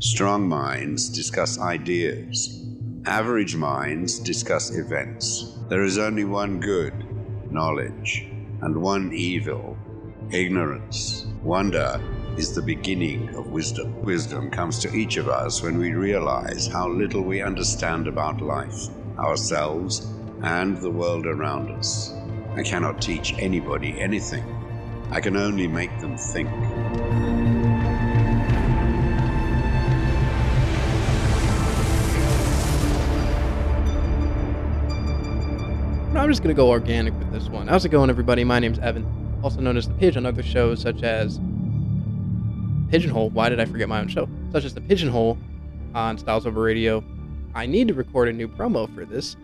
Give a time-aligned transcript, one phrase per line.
[0.00, 2.64] Strong minds discuss ideas.
[3.04, 5.58] Average minds discuss events.
[5.68, 6.94] There is only one good,
[7.50, 8.28] knowledge,
[8.62, 9.76] and one evil,
[10.30, 11.26] ignorance.
[11.42, 12.00] Wonder
[12.36, 14.00] is the beginning of wisdom.
[14.02, 18.90] Wisdom comes to each of us when we realize how little we understand about life,
[19.18, 20.06] ourselves,
[20.44, 22.14] and the world around us.
[22.54, 24.44] I cannot teach anybody anything.
[25.10, 27.57] I can only make them think.
[36.18, 37.68] I'm just going to go organic with this one.
[37.68, 38.42] How's it going, everybody?
[38.42, 39.06] My name's Evan,
[39.40, 41.38] also known as The Pigeon, on other shows such as
[42.90, 43.30] Pigeonhole.
[43.30, 44.28] Why did I forget my own show?
[44.50, 45.38] Such as The Pigeonhole
[45.94, 47.04] on Styles Over Radio.
[47.54, 49.36] I need to record a new promo for this.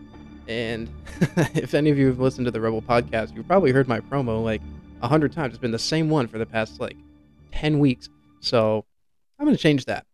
[0.49, 0.91] And
[1.55, 4.43] if any of you have listened to the Rebel podcast, you've probably heard my promo
[4.43, 4.61] like
[5.01, 5.55] a hundred times.
[5.55, 6.97] It's been the same one for the past like
[7.53, 8.09] 10 weeks.
[8.41, 8.85] So
[9.39, 10.07] I'm going to change that.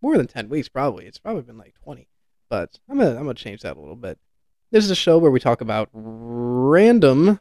[0.00, 1.06] More than 10 weeks, probably.
[1.06, 2.06] It's probably been like 20.
[2.48, 4.16] But I'm going to I'm gonna change that a little bit.
[4.70, 7.40] This is a show where we talk about random,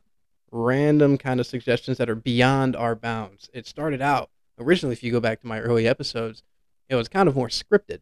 [0.49, 3.49] random kind of suggestions that are beyond our bounds.
[3.51, 6.41] It started out originally, if you go back to my early episodes,
[6.87, 7.99] it was kind of more scripted,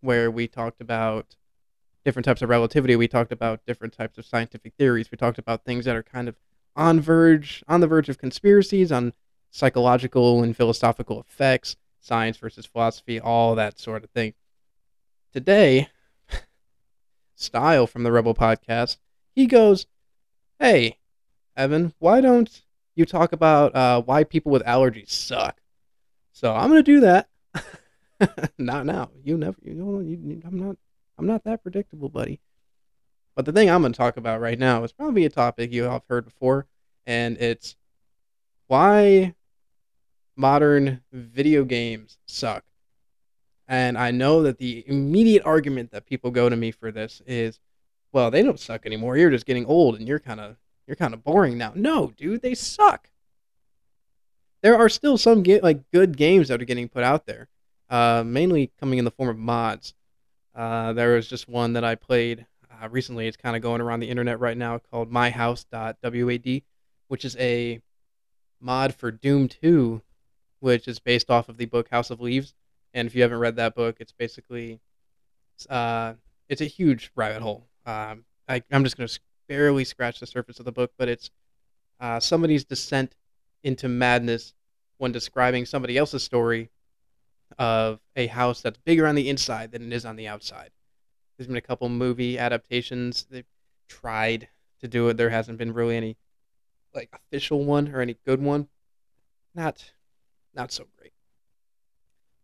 [0.00, 1.34] where we talked about
[2.04, 2.94] different types of relativity.
[2.94, 5.10] We talked about different types of scientific theories.
[5.10, 6.36] We talked about things that are kind of
[6.76, 9.12] on verge, on the verge of conspiracies, on
[9.50, 14.34] psychological and philosophical effects, science versus philosophy, all that sort of thing.
[15.32, 15.88] Today,
[17.42, 18.98] Style from the Rebel podcast,
[19.34, 19.86] he goes,
[20.58, 20.98] Hey,
[21.56, 22.62] Evan, why don't
[22.94, 25.60] you talk about uh, why people with allergies suck?
[26.32, 27.28] So I'm gonna do that.
[28.58, 29.10] not now.
[29.22, 29.56] You never.
[29.62, 30.00] You know.
[30.00, 30.76] You, I'm not.
[31.18, 32.40] I'm not that predictable, buddy.
[33.34, 36.02] But the thing I'm gonna talk about right now is probably a topic you have
[36.08, 36.66] heard before,
[37.06, 37.76] and it's
[38.66, 39.34] why
[40.36, 42.64] modern video games suck.
[43.72, 47.58] And I know that the immediate argument that people go to me for this is,
[48.12, 49.16] well, they don't suck anymore.
[49.16, 50.56] You're just getting old and you're kind of
[50.86, 51.72] you're kind of boring now.
[51.74, 53.08] No, dude, they suck.
[54.60, 57.48] There are still some like good games that are getting put out there,
[57.88, 59.94] uh, mainly coming in the form of mods.
[60.54, 63.26] Uh, there was just one that I played uh, recently.
[63.26, 66.62] It's kind of going around the internet right now called MyHouse.wad,
[67.08, 67.80] which is a
[68.60, 70.02] mod for Doom 2,
[70.60, 72.52] which is based off of the book House of Leaves.
[72.94, 74.80] And if you haven't read that book, it's basically
[75.68, 76.14] uh,
[76.48, 77.66] it's a huge rabbit hole.
[77.86, 81.30] Um, I, am just going to barely scratch the surface of the book, but it's
[82.00, 83.14] uh, somebody's descent
[83.62, 84.54] into madness
[84.98, 86.70] when describing somebody else's story
[87.58, 90.70] of a house that's bigger on the inside than it is on the outside.
[91.36, 93.26] There's been a couple movie adaptations.
[93.30, 93.46] They've
[93.88, 94.48] tried
[94.80, 95.16] to do it.
[95.16, 96.16] There hasn't been really any
[96.94, 98.68] like official one or any good one.
[99.54, 99.92] Not
[100.54, 101.12] not so great.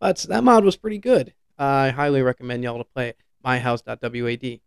[0.00, 1.34] But that mod was pretty good.
[1.58, 3.14] Uh, I highly recommend y'all to play
[3.44, 4.60] myhouse.wad.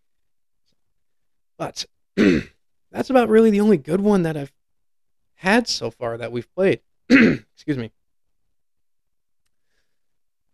[1.58, 1.86] But
[2.92, 4.52] that's about really the only good one that I've
[5.36, 6.82] had so far that we've played.
[7.10, 7.92] Excuse me.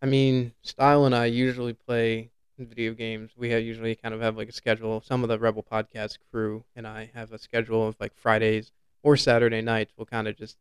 [0.02, 2.30] I mean, Style and I usually play
[2.60, 3.32] video games.
[3.36, 5.02] We have usually kind of have like a schedule.
[5.02, 8.72] Some of the Rebel Podcast crew and I have a schedule of like Fridays
[9.04, 9.94] or Saturday nights.
[9.98, 10.58] We'll kind of just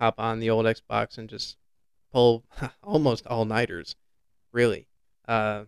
[0.00, 1.56] hop on the old Xbox and just
[2.12, 2.44] pull
[2.82, 3.96] almost all nighters,
[4.52, 4.86] really.
[5.26, 5.64] Uh,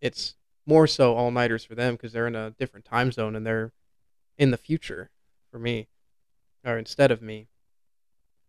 [0.00, 3.46] it's more so all nighters for them because they're in a different time zone and
[3.46, 3.72] they're
[4.36, 5.10] in the future
[5.50, 5.88] for me,
[6.64, 7.48] or instead of me.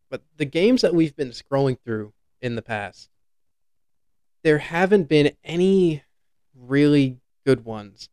[0.10, 3.10] But the games that we've been scrolling through in the past,
[4.44, 6.04] there haven't been any
[6.56, 8.10] really good ones,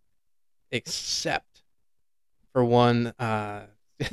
[0.70, 1.62] except
[2.52, 3.66] for one uh,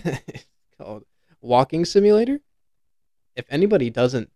[0.78, 1.06] called
[1.42, 2.40] Walking Simulator.
[3.36, 4.32] If anybody doesn't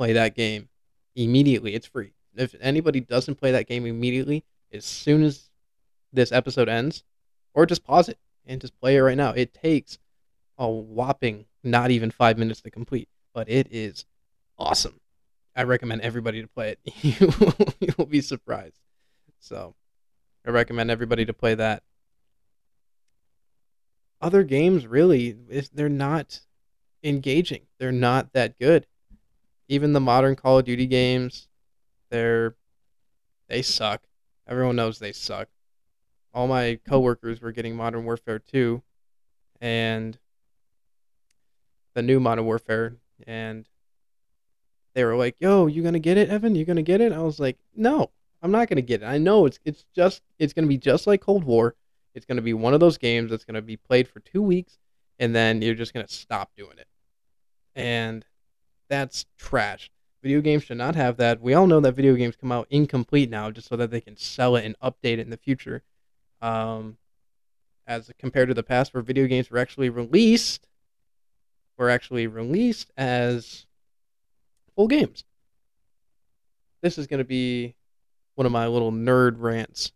[0.00, 0.66] play that game
[1.14, 1.74] immediately.
[1.74, 2.14] It's free.
[2.34, 5.50] If anybody doesn't play that game immediately, as soon as
[6.10, 7.04] this episode ends,
[7.52, 8.16] or just pause it
[8.46, 9.32] and just play it right now.
[9.32, 9.98] It takes
[10.56, 14.06] a whopping not even five minutes to complete, but it is
[14.58, 14.98] awesome.
[15.54, 16.78] I recommend everybody to play it.
[17.02, 17.30] you,
[17.80, 18.80] you will be surprised.
[19.38, 19.74] So,
[20.46, 21.82] I recommend everybody to play that.
[24.22, 25.36] Other games, really,
[25.74, 26.40] they're not
[27.04, 27.66] engaging.
[27.78, 28.86] They're not that good
[29.70, 31.46] even the modern Call of Duty games,
[32.10, 32.56] they're
[33.48, 34.02] they suck.
[34.46, 35.48] Everyone knows they suck.
[36.34, 38.82] All my coworkers were getting Modern Warfare 2
[39.60, 40.18] and
[41.94, 42.96] the new Modern Warfare
[43.26, 43.68] and
[44.94, 46.56] they were like, "Yo, you going to get it, Evan?
[46.56, 48.10] You going to get it?" I was like, "No,
[48.42, 49.06] I'm not going to get it.
[49.06, 51.76] I know it's it's just it's going to be just like Cold War.
[52.12, 54.42] It's going to be one of those games that's going to be played for 2
[54.42, 54.78] weeks
[55.20, 56.88] and then you're just going to stop doing it."
[57.76, 58.24] And
[58.90, 59.90] that's trash.
[60.22, 61.40] Video games should not have that.
[61.40, 64.18] We all know that video games come out incomplete now, just so that they can
[64.18, 65.82] sell it and update it in the future.
[66.42, 66.98] Um,
[67.86, 70.68] as compared to the past, where video games were actually released,
[71.78, 73.64] were actually released as
[74.74, 75.24] full games.
[76.82, 77.74] This is going to be
[78.34, 79.92] one of my little nerd rants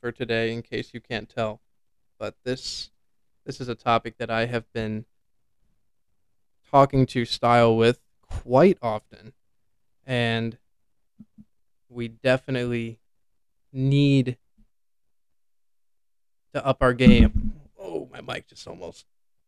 [0.00, 1.60] for today, in case you can't tell.
[2.18, 2.90] But this
[3.44, 5.04] this is a topic that I have been
[6.70, 9.32] talking to Style with quite often,
[10.06, 10.58] and
[11.88, 12.98] we definitely
[13.72, 14.36] need
[16.54, 17.54] to up our game.
[17.78, 19.06] Oh, my mic just almost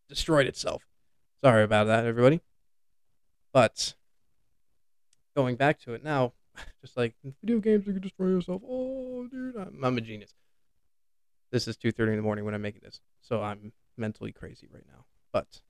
[0.09, 0.87] destroyed itself.
[1.43, 2.41] Sorry about that, everybody.
[3.53, 3.95] But
[5.35, 6.33] going back to it now,
[6.81, 8.63] just like video games, you can destroy yourself.
[8.67, 10.35] Oh, dude, I'm, I'm a genius.
[11.51, 14.85] This is 2:30 in the morning when I'm making this, so I'm mentally crazy right
[14.87, 15.05] now.
[15.33, 15.63] But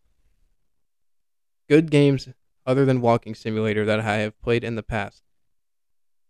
[1.71, 2.29] good games
[2.67, 5.23] other than Walking Simulator that I have played in the past.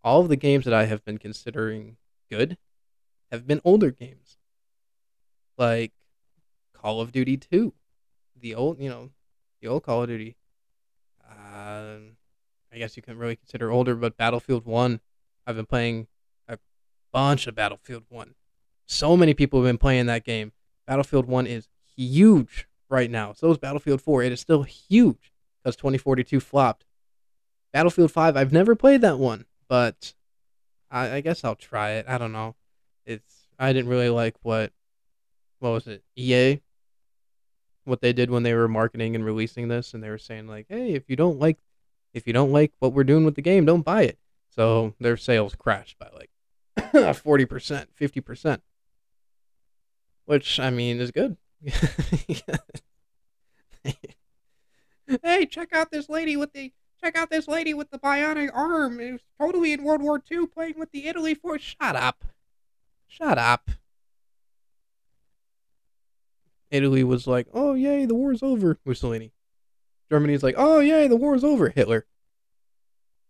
[0.05, 1.97] All of the games that I have been considering
[2.31, 2.59] good
[3.33, 4.37] have been older games.
[5.57, 5.93] Like
[6.75, 7.73] Call of Duty 2.
[8.39, 9.11] The old, you know,
[9.63, 10.37] the old Call of Duty.
[11.27, 12.17] Um,
[12.71, 15.01] I guess you can really consider older, but Battlefield 1.
[15.47, 16.07] I've been playing
[16.49, 16.59] a
[17.13, 18.35] bunch of Battlefield 1.
[18.85, 20.53] So many people have been playing that game.
[20.87, 23.33] Battlefield 1 is huge right now.
[23.33, 24.23] So is Battlefield 4.
[24.25, 25.30] It is still huge
[25.63, 26.85] because 2042 flopped.
[27.73, 30.15] Battlefield 5, I've never played that one, but
[30.91, 32.07] I, I guess I'll try it.
[32.09, 32.57] I don't know.
[33.07, 34.73] It's I didn't really like what
[35.61, 36.03] what was it?
[36.17, 36.61] EA
[37.85, 40.67] what they did when they were marketing and releasing this and they were saying like,
[40.69, 41.59] "Hey, if you don't like
[42.13, 44.19] if you don't like what we're doing with the game, don't buy it."
[44.51, 46.31] So their sales crashed by like
[46.77, 48.61] 40%, 50%.
[50.25, 51.37] Which I mean is good.
[55.23, 56.73] hey, check out this lady with the
[57.03, 59.01] check out this lady with the bionic arm.
[59.01, 61.63] It was totally in World War II playing with the Italy force.
[61.63, 62.25] Shut up.
[63.07, 63.71] Shut up.
[66.71, 68.79] Italy was like, oh, yay, the war's over.
[68.85, 69.33] Mussolini.
[70.11, 71.71] Germany's like, oh, yay, the war's over.
[71.71, 72.07] Hitler.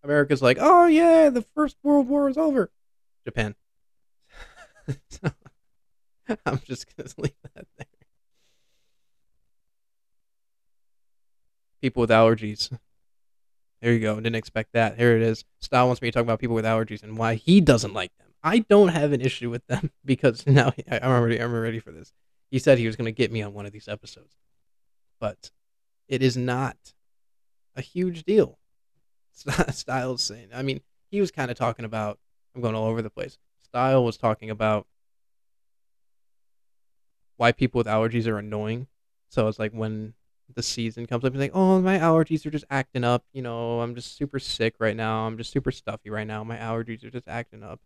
[0.03, 2.71] America's like, oh, yeah, the First World War is over.
[3.25, 3.55] Japan.
[6.47, 7.87] I'm just going to leave that there.
[11.81, 12.77] People with allergies.
[13.81, 14.17] There you go.
[14.17, 14.99] Didn't expect that.
[14.99, 15.45] Here it is.
[15.61, 18.27] Style wants me to talk about people with allergies and why he doesn't like them.
[18.43, 22.13] I don't have an issue with them because now I'm already I'm ready for this.
[22.51, 24.37] He said he was going to get me on one of these episodes,
[25.21, 25.51] but
[26.09, 26.77] it is not
[27.77, 28.59] a huge deal.
[29.33, 30.49] Styles saying.
[30.53, 30.81] I mean,
[31.11, 32.19] he was kind of talking about.
[32.55, 33.39] I'm going all over the place.
[33.63, 34.87] Style was talking about
[37.37, 38.89] why people with allergies are annoying.
[39.29, 40.15] So it's like when
[40.55, 43.25] the season comes up, he's like, "Oh, my allergies are just acting up.
[43.33, 45.27] You know, I'm just super sick right now.
[45.27, 46.45] I'm just super stuffy right now.
[46.45, 47.81] My allergies are just acting up."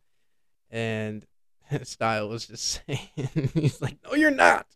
[0.71, 1.27] And
[1.83, 4.67] Style was just saying, he's like, "No, you're not.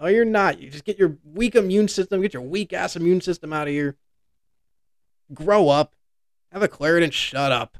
[0.00, 0.60] No, you're not.
[0.60, 3.72] You just get your weak immune system, get your weak ass immune system out of
[3.72, 3.96] here.
[5.32, 5.94] Grow up.
[6.52, 7.12] Have a Claritin.
[7.12, 7.78] Shut up."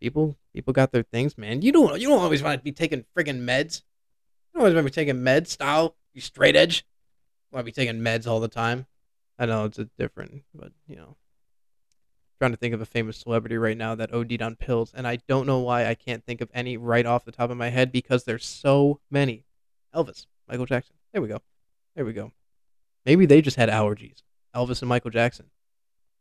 [0.00, 1.62] People, people got their things, man.
[1.62, 3.82] You don't, you don't always want to be taking friggin' meds.
[4.54, 5.96] Don't always want to be taking meds, style.
[6.12, 6.86] You straight edge.
[7.50, 8.86] Want to be taking meds all the time.
[9.36, 11.16] I know it's a different, but you know,
[12.38, 15.16] trying to think of a famous celebrity right now that OD'd on pills, and I
[15.28, 17.90] don't know why I can't think of any right off the top of my head
[17.90, 19.44] because there's so many.
[19.94, 20.94] Elvis, Michael Jackson.
[21.12, 21.38] There we go.
[21.96, 22.30] There we go.
[23.04, 24.22] Maybe they just had allergies.
[24.54, 25.46] Elvis and Michael Jackson.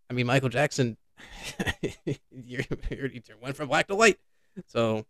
[0.10, 0.98] I mean, Michael Jackson,
[2.32, 2.64] you
[3.42, 4.20] went from black to white.
[4.68, 5.06] So,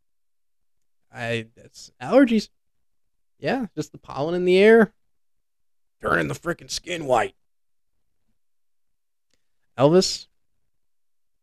[1.13, 2.50] I that's allergies.
[3.44, 4.94] Yeah, just the pollen in the air,
[6.02, 7.36] turning the freaking skin white.
[9.78, 10.28] Elvis,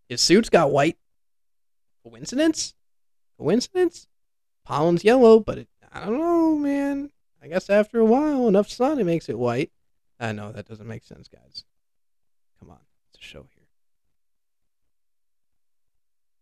[0.09, 0.97] his suits got white.
[2.02, 2.73] Coincidence?
[3.38, 4.09] Coincidence?
[4.64, 7.11] Pollen's yellow, but it, I don't know, man.
[7.42, 9.71] I guess after a while, enough sun, it makes it white.
[10.19, 11.64] I know that doesn't make sense, guys.
[12.61, 12.80] Come on,
[13.11, 13.47] it's a show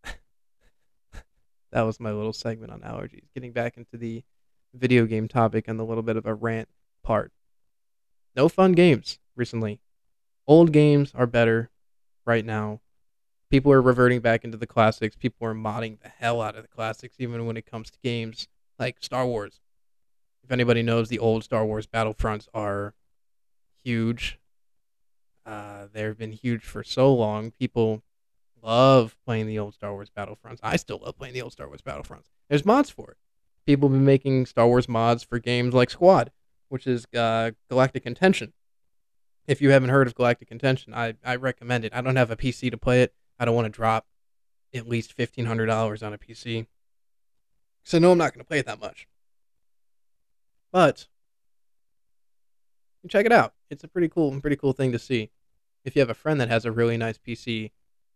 [0.05, 0.15] here.
[1.73, 3.27] that was my little segment on allergies.
[3.35, 4.23] Getting back into the
[4.75, 6.69] video game topic and a little bit of a rant
[7.03, 7.33] part.
[8.37, 9.81] No fun games recently.
[10.47, 11.71] Old games are better
[12.25, 12.81] right now.
[13.51, 15.17] People are reverting back into the classics.
[15.17, 18.47] People are modding the hell out of the classics, even when it comes to games
[18.79, 19.61] like Star Wars.
[20.45, 22.95] If anybody knows, the old Star Wars Battlefronts are
[23.83, 24.39] huge.
[25.47, 27.51] Uh, they've been huge for so long.
[27.53, 28.03] People
[28.63, 30.59] love playing the old Star Wars Battlefronts.
[30.63, 32.29] I still love playing the old Star Wars Battlefronts.
[32.49, 33.17] There's mods for it
[33.69, 36.31] people have been making Star Wars mods for games like Squad,
[36.71, 38.55] which is uh, Galactic Contention.
[39.47, 41.93] If you haven't heard of Galactic Contention, I, I recommend it.
[41.95, 43.13] I don't have a PC to play it.
[43.39, 44.07] I don't want to drop
[44.73, 46.67] at least fifteen hundred dollars on a PC.
[47.85, 49.07] So no, I'm not going to play it that much.
[50.73, 51.07] But
[53.07, 53.53] check it out.
[53.69, 55.29] It's a pretty cool, pretty cool thing to see.
[55.85, 57.73] If you have a friend that has a really nice PC,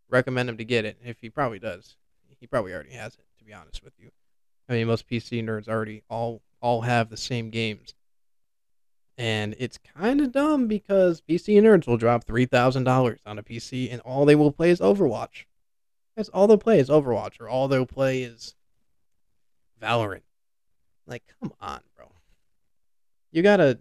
[0.08, 0.96] recommend him to get it.
[1.04, 1.96] If he probably does,
[2.40, 3.26] he probably already has it.
[3.38, 4.12] To be honest with you,
[4.72, 7.92] I mean, most PC nerds already all all have the same games,
[9.18, 13.42] and it's kind of dumb because PC nerds will drop three thousand dollars on a
[13.42, 15.44] PC, and all they will play is Overwatch.
[16.16, 18.54] That's all they'll play is Overwatch, or all they'll play is
[19.78, 20.22] Valorant.
[21.06, 22.10] Like, come on, bro.
[23.30, 23.78] You gotta,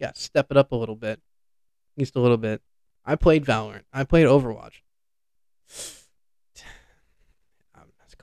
[0.00, 2.62] yeah, step it up a little bit, at least a little bit.
[3.04, 3.84] I played Valorant.
[3.92, 4.80] I played Overwatch.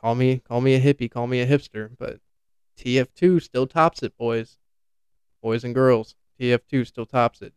[0.03, 2.19] Call me, call me a hippie, call me a hipster, but
[2.77, 4.57] TF2 still tops it, boys,
[5.41, 6.15] boys and girls.
[6.41, 7.53] TF2 still tops it.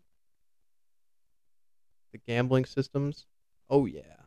[2.13, 3.27] The gambling systems,
[3.69, 4.27] oh yeah.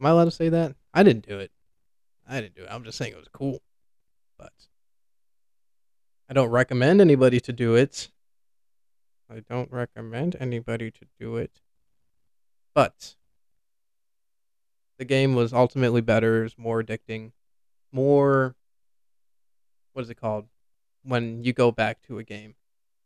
[0.00, 0.74] Am I allowed to say that?
[0.94, 1.50] I didn't do it.
[2.26, 2.68] I didn't do it.
[2.70, 3.60] I'm just saying it was cool.
[4.38, 4.54] But
[6.30, 8.08] I don't recommend anybody to do it.
[9.30, 11.60] I don't recommend anybody to do it.
[12.74, 13.16] But
[14.98, 17.32] the game was ultimately better, it was more addicting,
[17.92, 18.54] more
[19.96, 20.44] what is it called?
[21.04, 22.54] When you go back to a game.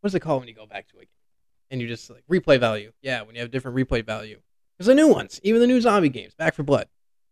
[0.00, 1.08] What is it called when you go back to a game?
[1.70, 2.90] And you just like replay value.
[3.00, 4.40] Yeah, when you have different replay value.
[4.76, 6.88] There's the new ones, even the new zombie games, Back 4 Blood.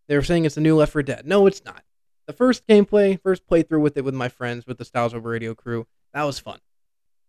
[0.07, 1.27] They were saying it's the new Left 4 Dead.
[1.27, 1.83] No, it's not.
[2.29, 5.55] The first gameplay, first playthrough with it with my friends, with the Styles Over Radio
[5.55, 6.61] crew, that was fun.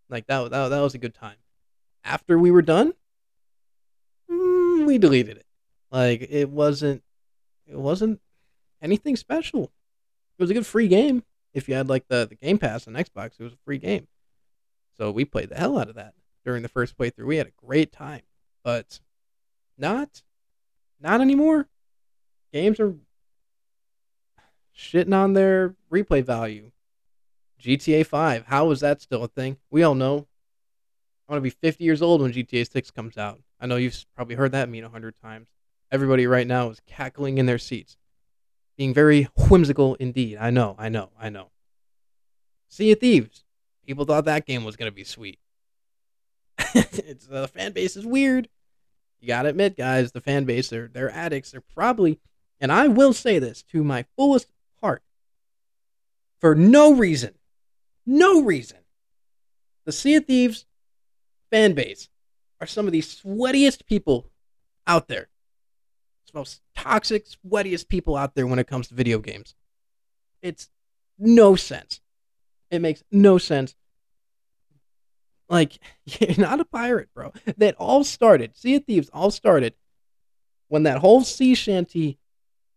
[0.07, 1.37] Like that, that, that was a good time.
[2.03, 2.93] After we were done,
[4.29, 5.45] mm, we deleted it.
[5.89, 7.01] Like it wasn't,
[7.69, 8.19] it wasn't
[8.81, 9.63] anything special.
[10.37, 11.23] It was a good free game.
[11.53, 14.07] If you had like the the Game Pass on Xbox, it was a free game.
[14.97, 16.13] So we played the hell out of that
[16.45, 17.25] during the first playthrough.
[17.25, 18.21] We had a great time,
[18.63, 18.99] but
[19.77, 20.23] not,
[20.99, 21.67] not anymore.
[22.51, 22.95] Games are
[24.75, 26.71] shitting on their replay value.
[27.61, 29.57] GTA 5, how is that still a thing?
[29.69, 30.27] We all know.
[31.27, 33.41] I'm going to be 50 years old when GTA 6 comes out.
[33.59, 35.49] I know you've probably heard that mean a hundred times.
[35.91, 37.97] Everybody right now is cackling in their seats,
[38.77, 40.37] being very whimsical indeed.
[40.39, 41.49] I know, I know, I know.
[42.67, 43.43] Sea of Thieves.
[43.85, 45.39] People thought that game was going to be sweet.
[46.75, 48.47] it's the fan base is weird.
[49.19, 51.51] You got to admit, guys, the fan base, they're, they're addicts.
[51.51, 52.19] They're probably,
[52.61, 55.01] and I will say this to my fullest heart,
[56.39, 57.33] for no reason,
[58.05, 58.77] no reason.
[59.85, 60.65] The Sea of Thieves
[61.49, 62.09] fan base
[62.61, 64.29] are some of the sweatiest people
[64.85, 65.29] out there.
[66.33, 69.55] Most toxic, sweatiest people out there when it comes to video games.
[70.41, 70.69] It's
[71.17, 72.01] no sense.
[72.71, 73.75] It makes no sense.
[75.49, 77.33] Like, you're not a pirate, bro.
[77.57, 79.73] That all started, Sea of Thieves all started
[80.67, 82.17] when that whole sea shanty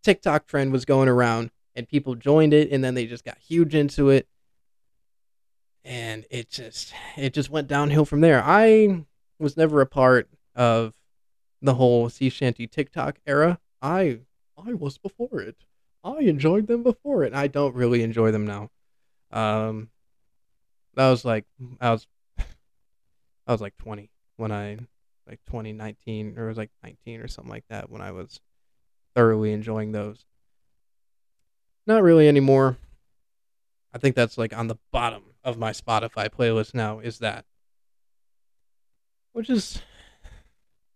[0.03, 3.73] TikTok trend was going around and people joined it and then they just got huge
[3.73, 4.27] into it
[5.85, 9.03] and it just it just went downhill from there i
[9.39, 10.93] was never a part of
[11.63, 14.19] the whole sea shanty tiktok era i
[14.63, 15.65] i was before it
[16.03, 18.69] i enjoyed them before it i don't really enjoy them now
[19.31, 19.89] um
[20.95, 21.45] that was like
[21.81, 22.05] i was
[22.37, 24.77] i was like 20 when i
[25.27, 28.39] like 2019 or it was like 19 or something like that when i was
[29.15, 30.25] thoroughly enjoying those
[31.85, 32.77] not really anymore.
[33.93, 36.99] I think that's like on the bottom of my Spotify playlist now.
[36.99, 37.45] Is that,
[39.33, 39.81] which is,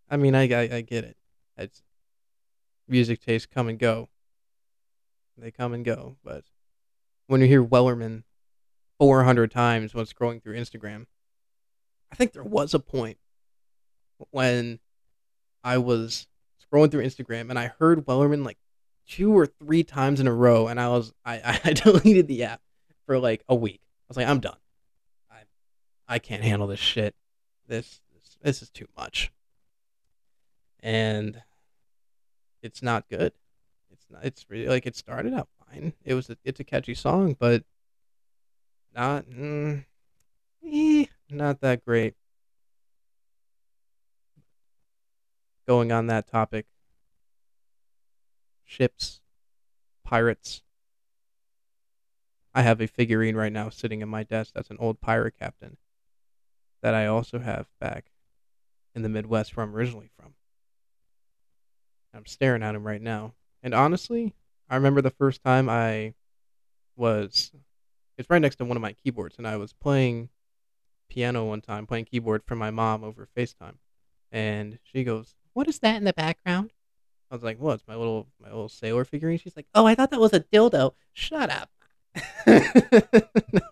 [0.10, 1.18] I mean, I I, I get it.
[1.58, 1.82] It's
[2.88, 4.10] music tastes come and go.
[5.38, 6.46] They come and go, but
[7.28, 8.24] when you hear Wellerman
[9.00, 11.06] 400 times when scrolling through Instagram,
[12.12, 13.18] I think there was a point
[14.32, 14.80] when
[15.64, 16.28] I was
[16.64, 18.58] scrolling through Instagram and I heard Wellerman like
[19.08, 22.62] two or three times in a row, and I was I, I deleted the app
[23.06, 23.82] for like a week.
[23.84, 24.58] I was like, I'm done.
[25.32, 25.42] I
[26.08, 27.16] I can't handle this shit.
[27.68, 29.32] This this, this is too much.
[30.82, 31.42] And
[32.62, 33.34] it's not good.
[33.92, 34.24] It's not.
[34.24, 35.94] It's really like it started out fine.
[36.04, 37.64] It was a, it's a catchy song, but
[38.96, 39.86] not mm,
[40.66, 42.16] eh, not that great.
[45.68, 46.66] Going on that topic,
[48.66, 49.20] ships,
[50.04, 50.64] pirates.
[52.56, 55.78] I have a figurine right now sitting in my desk that's an old pirate captain
[56.82, 58.12] that I also have back
[58.96, 60.34] in the Midwest where I'm originally from.
[62.18, 63.34] I'm staring at him right now.
[63.64, 64.34] And honestly,
[64.70, 66.14] I remember the first time I
[66.96, 67.52] was
[68.18, 70.30] it's right next to one of my keyboards and I was playing
[71.10, 73.76] piano one time, playing keyboard for my mom over FaceTime.
[74.32, 76.74] And she goes, "What is that in the background?"
[77.32, 79.96] I was like, "Well, it's my little my little sailor figurine." She's like, "Oh, I
[79.96, 81.70] thought that was a dildo." Shut up.
[82.48, 82.62] no,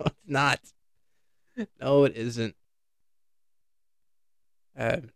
[0.06, 0.60] it's not.
[1.82, 2.56] No, it isn't.
[4.78, 5.12] I've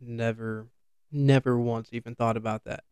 [0.00, 0.66] never,
[1.12, 2.84] never once even thought about that.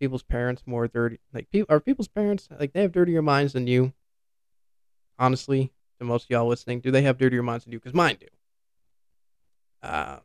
[0.00, 3.66] People's parents more dirty, like people are people's parents like they have dirtier minds than
[3.66, 3.92] you.
[5.18, 7.80] Honestly, to most of y'all listening, do they have dirtier minds than you?
[7.80, 8.26] Because mine do.
[9.82, 10.18] Uh,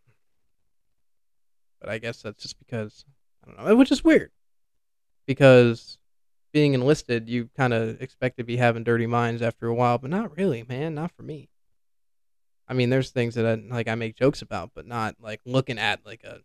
[1.79, 3.05] but I guess that's just because
[3.43, 4.31] I don't know, which is weird.
[5.25, 5.97] Because
[6.51, 10.11] being enlisted, you kind of expect to be having dirty minds after a while, but
[10.11, 10.93] not really, man.
[10.93, 11.49] Not for me.
[12.67, 15.79] I mean, there's things that I, like I make jokes about, but not like looking
[15.79, 16.39] at like a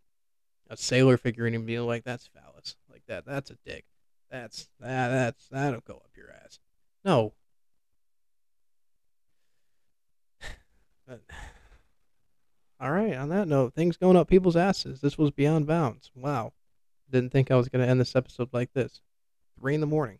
[0.69, 3.25] a sailor figurine and being like, "That's phallus," like that.
[3.25, 3.85] That's a dick.
[4.31, 5.09] That's that.
[5.09, 6.59] That's that'll go up your ass.
[7.05, 7.35] No.
[11.07, 11.23] But,
[12.81, 13.15] all right.
[13.15, 15.01] On that note, things going up people's asses.
[15.01, 16.11] This was beyond bounds.
[16.15, 16.53] Wow.
[17.11, 19.01] Didn't think I was gonna end this episode like this.
[19.59, 20.19] Three in the morning.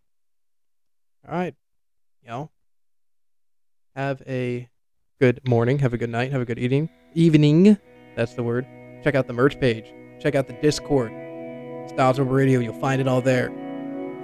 [1.27, 1.55] All right.
[2.27, 2.51] Know.
[3.97, 4.69] Have a
[5.21, 5.79] good morning.
[5.81, 6.31] Have a good night.
[6.33, 6.89] Have a good evening.
[7.15, 7.79] Evening.
[8.17, 8.67] That's the word.
[9.03, 9.93] Check out the merch page.
[10.19, 11.13] Check out the Discord.
[11.89, 12.61] Styles Over Radio.
[12.61, 13.53] You'll find it all there.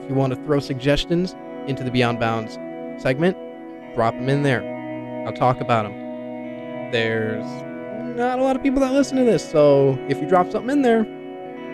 [0.03, 1.35] If you want to throw suggestions
[1.67, 2.59] into the Beyond Bounds
[3.03, 3.37] segment,
[3.95, 4.63] drop them in there.
[5.27, 6.91] I'll talk about them.
[6.91, 7.47] There's
[8.17, 10.83] not a lot of people that listen to this, so if you drop something in
[10.83, 11.07] there,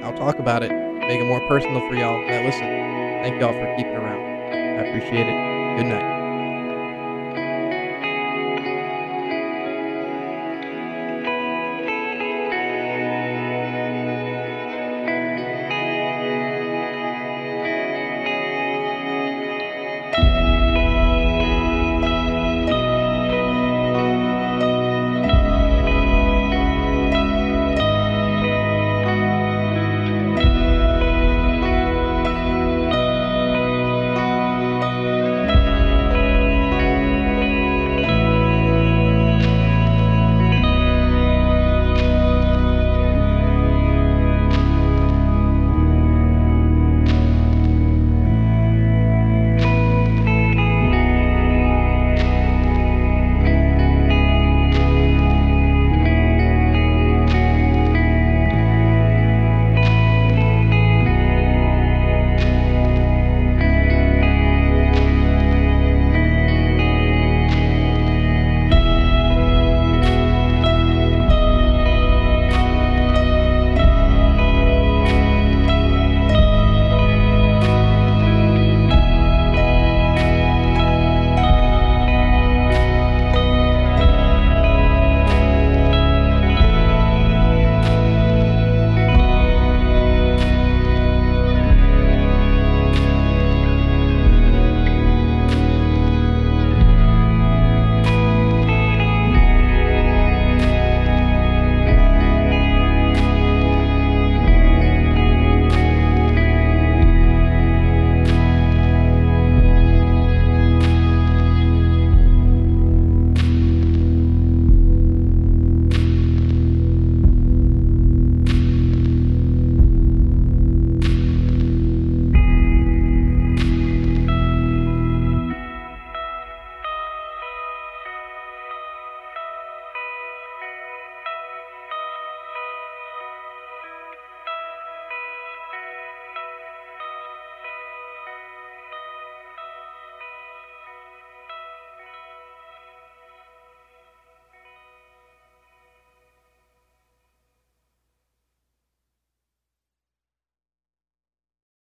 [0.04, 0.70] I'll talk about it.
[0.70, 2.60] Make it more personal for y'all that listen.
[2.60, 4.20] Thank y'all for keeping around.
[4.52, 5.76] I appreciate it.
[5.78, 6.19] Good night.